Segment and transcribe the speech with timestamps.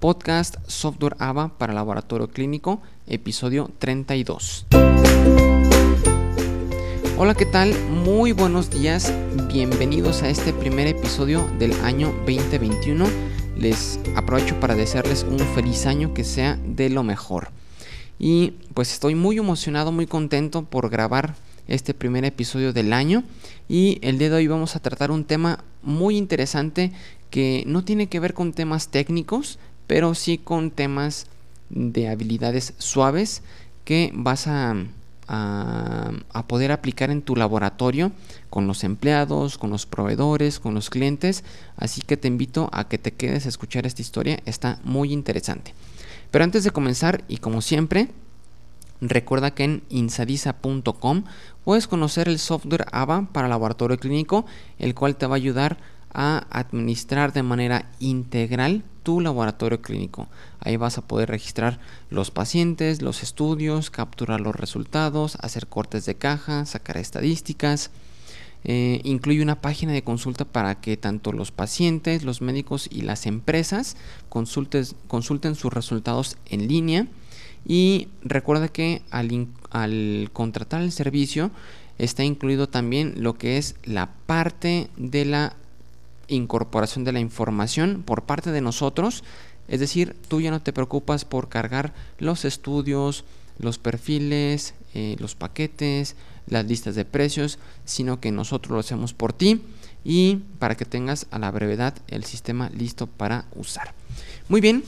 [0.00, 4.66] podcast Software AVA para Laboratorio Clínico, episodio 32.
[7.18, 7.74] Hola, ¿qué tal?
[7.90, 9.12] Muy buenos días,
[9.52, 13.04] bienvenidos a este primer episodio del año 2021.
[13.58, 17.50] Les aprovecho para desearles un feliz año que sea de lo mejor.
[18.18, 21.36] Y pues estoy muy emocionado, muy contento por grabar
[21.68, 23.22] este primer episodio del año
[23.68, 26.90] y el día de hoy vamos a tratar un tema muy interesante
[27.30, 29.58] que no tiene que ver con temas técnicos,
[29.90, 31.26] pero sí con temas
[31.68, 33.42] de habilidades suaves
[33.84, 34.76] que vas a,
[35.26, 38.12] a, poder aplicar en tu laboratorio
[38.50, 41.42] con los empleados, con los proveedores, con los clientes.
[41.76, 45.74] Así que te invito a que te quedes a escuchar esta historia, está muy interesante.
[46.30, 48.10] Pero antes de comenzar, y como siempre,
[49.02, 51.24] Recuerda que en insadisa.com
[51.64, 54.44] puedes conocer el software AVA para laboratorio clínico,
[54.78, 55.78] el cual te va a ayudar
[56.12, 60.28] a administrar de manera integral tu laboratorio clínico.
[60.60, 61.78] Ahí vas a poder registrar
[62.10, 67.90] los pacientes, los estudios, capturar los resultados, hacer cortes de caja, sacar estadísticas.
[68.64, 73.24] Eh, incluye una página de consulta para que tanto los pacientes, los médicos y las
[73.24, 73.96] empresas
[74.28, 77.06] consulten sus resultados en línea
[77.66, 81.50] y recuerda que al, contratar el servicio
[81.98, 85.56] está incluido también lo que es la parte de la
[86.30, 89.24] incorporación de la información por parte de nosotros.
[89.68, 93.24] Es decir, tú ya no te preocupas por cargar los estudios,
[93.58, 99.32] los perfiles, eh, los paquetes, las listas de precios, sino que nosotros lo hacemos por
[99.32, 99.62] ti
[100.04, 103.94] y para que tengas a la brevedad el sistema listo para usar.
[104.48, 104.82] Muy bien,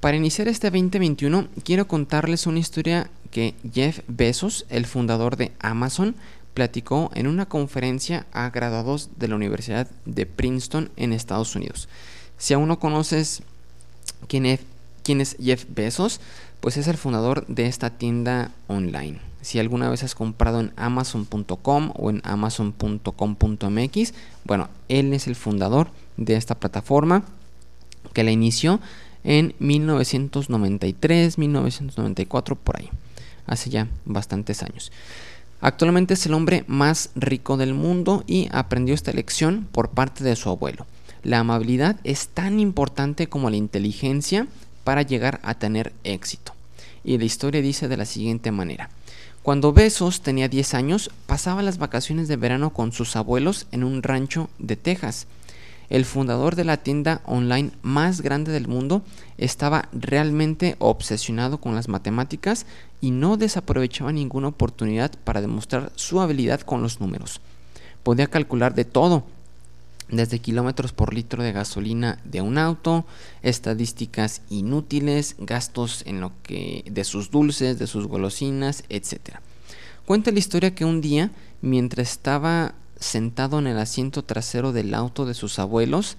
[0.00, 6.14] para iniciar este 2021 quiero contarles una historia que Jeff Bezos, el fundador de Amazon,
[6.54, 11.88] platicó en una conferencia a graduados de la Universidad de Princeton en Estados Unidos.
[12.38, 13.42] Si aún no conoces
[14.28, 14.60] quién es,
[15.42, 16.20] Jeff Bezos,
[16.60, 19.20] pues es el fundador de esta tienda online.
[19.42, 24.14] Si alguna vez has comprado en amazon.com o en amazon.com.mx,
[24.44, 27.24] bueno, él es el fundador de esta plataforma
[28.14, 28.80] que la inició
[29.24, 32.90] en 1993, 1994, por ahí.
[33.46, 34.90] Hace ya bastantes años.
[35.64, 40.36] Actualmente es el hombre más rico del mundo y aprendió esta lección por parte de
[40.36, 40.86] su abuelo.
[41.22, 44.46] La amabilidad es tan importante como la inteligencia
[44.84, 46.52] para llegar a tener éxito.
[47.02, 48.90] Y la historia dice de la siguiente manera.
[49.42, 54.02] Cuando Besos tenía 10 años, pasaba las vacaciones de verano con sus abuelos en un
[54.02, 55.26] rancho de Texas.
[55.94, 59.04] El fundador de la tienda online más grande del mundo
[59.38, 62.66] estaba realmente obsesionado con las matemáticas
[63.00, 67.40] y no desaprovechaba ninguna oportunidad para demostrar su habilidad con los números.
[68.02, 69.22] Podía calcular de todo,
[70.08, 73.04] desde kilómetros por litro de gasolina de un auto,
[73.42, 79.36] estadísticas inútiles, gastos en lo que de sus dulces, de sus golosinas, etc.
[80.06, 81.30] Cuenta la historia que un día,
[81.62, 86.16] mientras estaba sentado en el asiento trasero del auto de sus abuelos,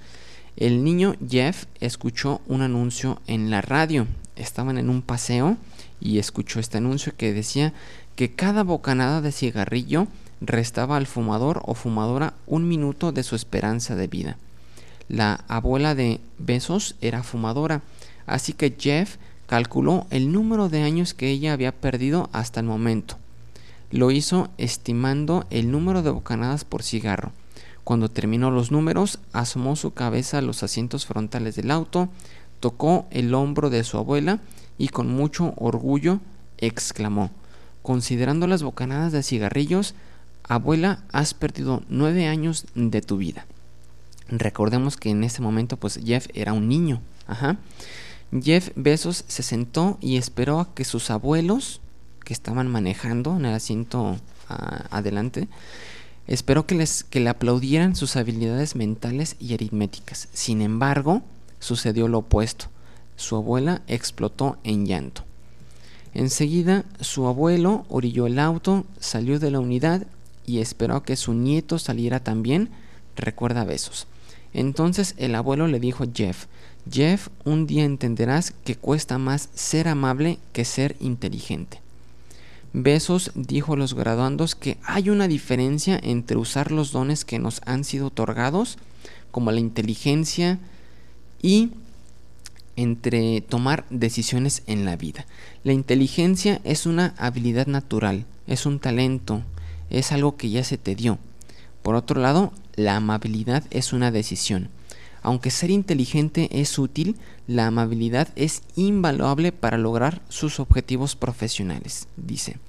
[0.55, 4.07] el niño Jeff escuchó un anuncio en la radio.
[4.35, 5.57] Estaban en un paseo
[5.99, 7.73] y escuchó este anuncio que decía
[8.15, 10.07] que cada bocanada de cigarrillo
[10.39, 14.37] restaba al fumador o fumadora un minuto de su esperanza de vida.
[15.09, 17.81] La abuela de Besos era fumadora,
[18.25, 19.17] así que Jeff
[19.47, 23.17] calculó el número de años que ella había perdido hasta el momento.
[23.95, 27.31] Lo hizo estimando el número de bocanadas por cigarro.
[27.85, 32.09] Cuando terminó los números, asomó su cabeza a los asientos frontales del auto,
[32.59, 34.41] tocó el hombro de su abuela
[34.77, 36.19] y con mucho orgullo
[36.57, 37.31] exclamó,
[37.83, 39.95] considerando las bocanadas de cigarrillos,
[40.43, 43.45] abuela, has perdido nueve años de tu vida.
[44.27, 46.99] Recordemos que en ese momento pues Jeff era un niño.
[47.27, 47.59] Ajá.
[48.43, 51.79] Jeff Besos se sentó y esperó a que sus abuelos
[52.25, 54.17] que estaban manejando en el asiento
[54.49, 55.47] ah, adelante,
[56.27, 60.27] esperó que, les, que le aplaudieran sus habilidades mentales y aritméticas.
[60.33, 61.21] Sin embargo,
[61.59, 62.65] sucedió lo opuesto.
[63.15, 65.23] Su abuela explotó en llanto.
[66.13, 70.07] Enseguida, su abuelo orilló el auto, salió de la unidad
[70.45, 72.69] y esperó que su nieto saliera también.
[73.15, 74.07] Recuerda besos.
[74.53, 76.47] Entonces el abuelo le dijo a Jeff,
[76.89, 81.81] Jeff, un día entenderás que cuesta más ser amable que ser inteligente.
[82.77, 87.61] Besos dijo a los graduandos que hay una diferencia entre usar los dones que nos
[87.65, 88.77] han sido otorgados,
[89.31, 90.59] como la inteligencia,
[91.41, 91.71] y
[92.75, 95.25] entre tomar decisiones en la vida.
[95.63, 99.41] La inteligencia es una habilidad natural, es un talento,
[99.89, 101.17] es algo que ya se te dio.
[101.81, 104.67] Por otro lado, la amabilidad es una decisión.
[105.25, 107.17] Aunque ser inteligente es útil,
[107.47, 112.59] la amabilidad es invaluable para lograr sus objetivos profesionales, dice.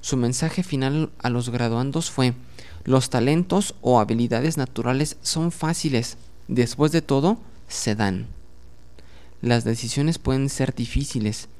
[0.00, 2.32] Su mensaje final a los graduandos fue,
[2.84, 6.16] los talentos o habilidades naturales son fáciles,
[6.48, 7.36] después de todo,
[7.68, 8.26] se dan.
[9.42, 11.50] Las decisiones pueden ser difíciles.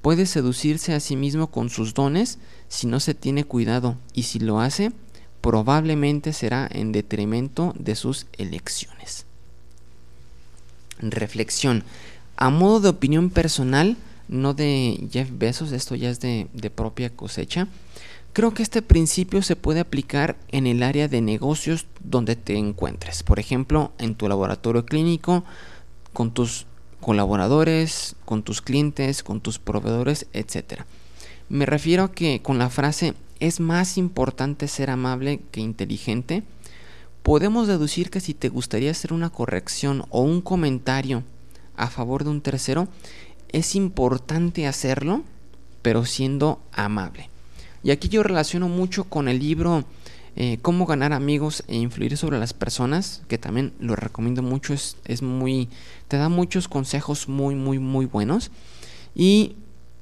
[0.00, 2.38] Puede seducirse a sí mismo con sus dones
[2.68, 4.92] si no se tiene cuidado y si lo hace,
[5.40, 9.26] probablemente será en detrimento de sus elecciones.
[11.02, 11.84] Reflexión.
[12.36, 13.96] A modo de opinión personal,
[14.28, 17.68] no de Jeff Bezos, esto ya es de, propia cosecha,
[18.32, 23.22] creo que este principio se puede aplicar en el área de negocios donde te encuentres.
[23.22, 25.44] Por ejemplo, en tu laboratorio clínico,
[26.12, 26.66] con tus
[27.00, 30.82] colaboradores, con tus clientes, con tus proveedores, etc.
[31.48, 36.44] Me refiero a que con la frase es más importante ser amable que inteligente,
[37.22, 41.22] podemos deducir que si te gustaría hacer una corrección o un comentario
[41.76, 42.88] a favor de un tercero,
[43.50, 45.22] es importante hacerlo,
[45.82, 47.28] pero siendo amable.
[47.82, 49.84] Y aquí yo relaciono mucho con el libro
[50.34, 54.96] eh, Cómo ganar amigos e influir sobre las personas, que también lo recomiendo mucho, es,
[55.04, 55.68] es muy,
[56.08, 58.50] te da muchos consejos muy, muy, muy buenos.
[59.14, 59.56] Y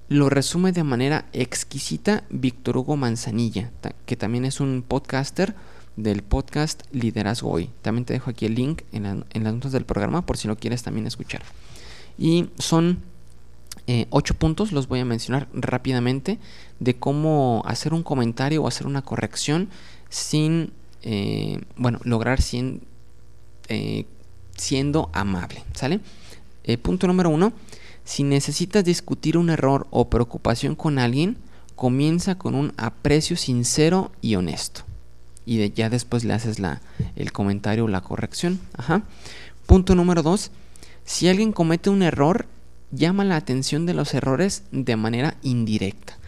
[0.09, 3.71] lo resume de manera exquisita Víctor Hugo Manzanilla,
[4.07, 5.55] que también es un podcaster
[5.97, 7.71] del podcast Liderazgo Hoy.
[7.83, 10.83] También te dejo aquí el link en, las notas del programa por si lo quieres
[10.83, 11.43] también escuchar.
[12.19, 13.01] Y son
[13.87, 16.39] eh, ocho puntos, los voy a mencionar rápidamente,
[16.79, 19.69] de cómo hacer un comentario o hacer una corrección
[20.09, 20.73] sin,
[21.03, 22.39] eh, bueno, lograr
[23.69, 24.07] eh,
[24.57, 25.63] siendo amable.
[25.75, 26.01] ¿Sale?
[26.83, 27.53] punto número uno
[28.05, 31.37] si necesitas discutir un error o preocupación con alguien,
[31.77, 34.83] comienza con un aprecio sincero y honesto.
[35.47, 36.81] Y ya después le haces la,
[37.17, 38.61] el comentario o la corrección.
[38.77, 39.03] Ajá.
[39.67, 40.51] Punto número dos.
[41.05, 42.47] Si alguien comete un error,
[42.93, 46.19] llama la atención de los errores de manera indirecta.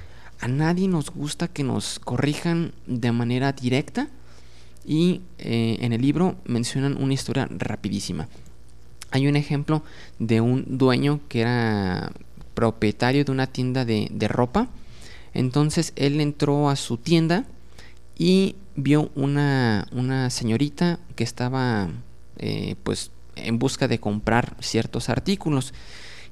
[0.41, 4.09] A nadie nos gusta que nos corrijan de manera directa.
[4.85, 8.29] Y eh, en el libro mencionan una historia rapidísima.
[9.13, 9.85] Hay un ejemplo
[10.19, 12.11] de un dueño que era
[12.55, 14.69] propietario de una tienda de, ropa.
[15.35, 17.45] Entonces él entró a su tienda
[18.19, 19.87] y vio una,
[20.31, 21.89] señorita que estaba
[22.39, 25.73] eh, pues en busca de comprar ciertos artículos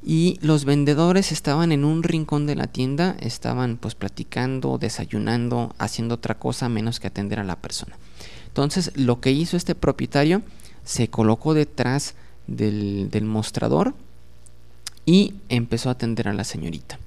[0.03, 6.15] y los vendedores estaban en un rincón de la tienda, estaban pues platicando, desayunando, haciendo
[6.15, 7.97] otra cosa menos que atender a la persona.
[8.47, 10.43] Entonces lo que hizo este propietario
[10.85, 12.15] se colocó detrás
[12.47, 13.95] del, mostrador
[15.05, 16.99] y empezó a atender a la señorita.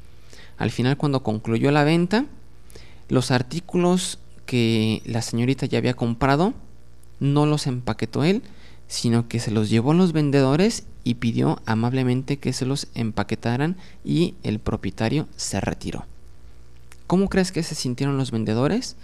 [0.57, 2.25] Al final cuando concluyó la venta,
[3.09, 6.53] los artículos que la señorita ya había comprado
[7.19, 8.43] no los empaquetó él,
[8.87, 13.77] sino que se los llevó a los vendedores y pidió amablemente que se los empaquetaran
[14.03, 16.05] y el propietario se retiró.
[17.07, 18.95] ¿Cómo crees que se sintieron los vendedores?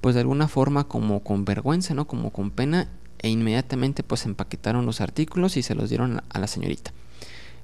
[0.00, 2.06] Pues de alguna forma como con vergüenza, ¿no?
[2.06, 2.88] Como con pena
[3.20, 6.92] e inmediatamente pues empaquetaron los artículos y se los dieron a la señorita.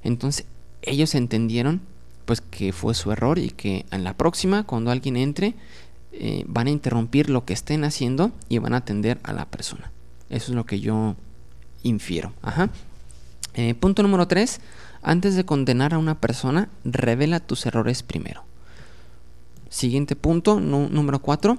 [0.03, 0.47] Entonces
[0.83, 1.81] ellos entendieron
[2.25, 5.55] pues que fue su error y que en la próxima cuando alguien entre
[6.19, 9.91] eh, van a interrumpir lo que estén haciendo y van a atender a la persona.
[10.31, 11.17] Eso es lo que yo
[11.83, 12.33] infiero.
[13.55, 14.61] Eh, punto número 3.
[15.03, 18.43] Antes de condenar a una persona, revela tus errores primero.
[19.69, 21.59] Siguiente punto, número 4.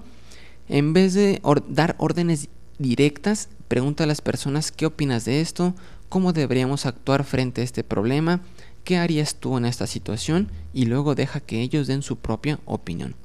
[0.68, 5.74] En vez de dar órdenes directas, Pregunta a las personas qué opinas de esto,
[6.08, 8.42] cómo deberíamos actuar frente a este problema,
[8.84, 13.16] qué harías tú en esta situación y luego deja que ellos den su propia opinión.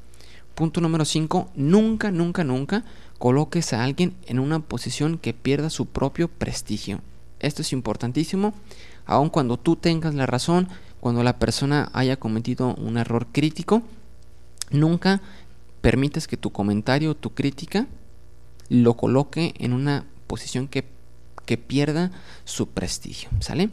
[0.55, 1.51] Punto número 5.
[1.55, 2.85] Nunca, nunca, nunca
[3.19, 7.01] coloques a alguien en una posición que pierda su propio prestigio.
[7.39, 8.55] Esto es importantísimo,
[9.07, 10.69] aun cuando tú tengas la razón,
[11.01, 13.83] cuando la persona haya cometido un error crítico,
[14.71, 15.21] nunca
[15.81, 17.87] permites que tu comentario o tu crítica
[18.69, 20.85] lo coloque en una posición que,
[21.67, 22.13] pierda
[22.45, 23.29] su prestigio.
[23.41, 23.71] ¿Sale?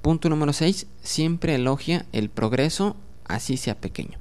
[0.00, 0.86] Punto número 6.
[1.02, 4.16] Siempre elogia el progreso, así sea pequeño.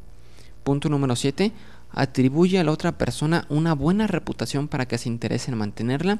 [0.65, 1.53] Punto número 7.
[1.93, 6.19] Atribuye a la otra persona una buena reputación para que se interese en mantenerla.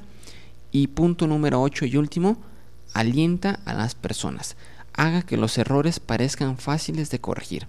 [0.72, 2.38] Y punto número 8 y último.
[2.94, 4.56] Alienta a las personas.
[4.94, 7.68] Haga que los errores parezcan fáciles de corregir.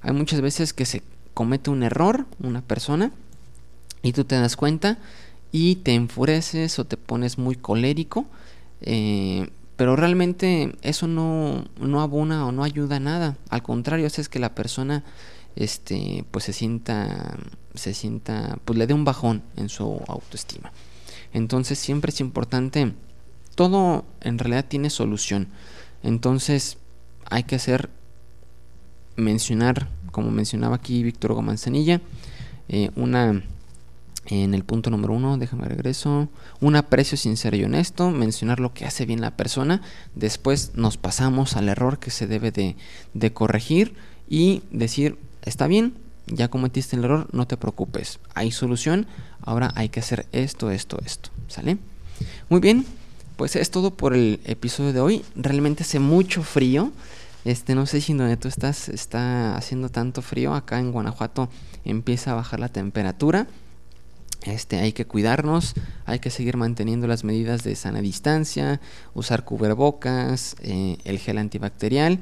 [0.00, 1.02] Hay muchas veces que se
[1.34, 3.12] comete un error, una persona,
[4.02, 4.98] y tú te das cuenta
[5.52, 8.26] y te enfureces o te pones muy colérico,
[8.80, 13.36] eh, pero realmente eso no, no, abona o no ayuda a nada.
[13.48, 15.04] Al contrario, hace que la persona
[15.56, 17.36] este, pues se sienta,
[17.74, 20.72] se sienta, pues le dé un bajón en su autoestima.
[21.32, 22.92] Entonces siempre es importante
[23.54, 25.48] todo en realidad tiene solución.
[26.02, 26.78] Entonces
[27.30, 27.90] hay que hacer,
[29.16, 32.00] mencionar, como mencionaba aquí Víctor Gomanzanilla,
[32.68, 33.42] eh, una
[34.26, 36.28] en el punto número uno, déjame regreso,
[36.60, 39.82] un aprecio sincero y honesto, mencionar lo que hace bien la persona,
[40.14, 42.76] después nos pasamos al error que se debe de,
[43.14, 43.94] de corregir
[44.28, 45.94] y decir, está bien,
[46.26, 49.06] ya cometiste el error, no te preocupes, hay solución,
[49.42, 51.78] ahora hay que hacer esto, esto, esto, ¿sale?
[52.48, 52.86] Muy bien,
[53.36, 56.92] pues es todo por el episodio de hoy, realmente hace mucho frío,
[57.44, 61.48] este, no sé si donde tú estás está haciendo tanto frío, acá en Guanajuato
[61.84, 63.48] empieza a bajar la temperatura,
[64.44, 65.74] este, hay que cuidarnos,
[66.04, 68.80] hay que seguir manteniendo las medidas de sana distancia,
[69.14, 72.20] usar cubrebocas, eh, el gel antibacterial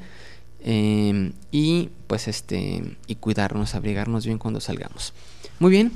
[0.62, 5.12] em, y pues este y cuidarnos, abrigarnos bien cuando salgamos.
[5.58, 5.92] Muy bien,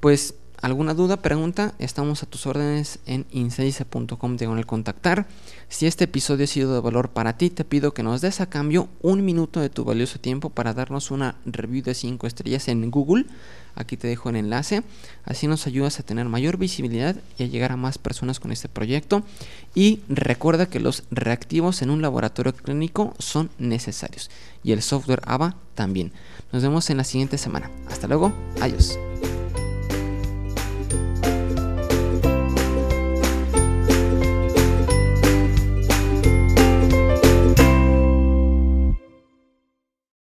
[0.00, 5.26] pues alguna duda, pregunta, estamos a tus órdenes en inseice.com de el contactar.
[5.68, 8.46] Si este episodio ha sido de valor para ti, te pido que nos des a
[8.46, 12.90] cambio un minuto de tu valioso tiempo para darnos una review de 5 estrellas en
[12.90, 13.26] Google.
[13.74, 14.82] Aquí te dejo el enlace.
[15.24, 18.68] Así nos ayudas a tener mayor visibilidad y a llegar a más personas con este
[18.68, 19.22] proyecto.
[19.74, 24.30] Y recuerda que los reactivos en un laboratorio clínico son necesarios
[24.64, 26.12] y el software ABA también.
[26.52, 27.70] Nos vemos en la siguiente semana.
[27.88, 28.32] Hasta luego.
[28.60, 28.98] Adiós.